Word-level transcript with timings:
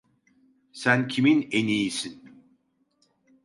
Sen 0.73 1.07
kimin 1.07 1.47
eniğisin? 1.51 2.35